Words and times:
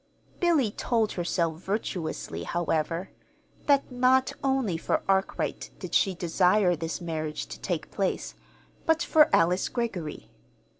Billy 0.39 0.71
told 0.71 1.11
herself, 1.11 1.57
virtuously, 1.61 2.41
however, 2.41 3.11
that 3.67 3.91
not 3.91 4.33
only 4.43 4.75
for 4.75 5.03
Arkwright 5.07 5.69
did 5.77 5.93
she 5.93 6.15
desire 6.15 6.75
this 6.75 6.99
marriage 6.99 7.45
to 7.45 7.59
take 7.61 7.91
place, 7.91 8.33
but 8.87 9.03
for 9.03 9.29
Alice 9.31 9.69
Greggory. 9.69 10.31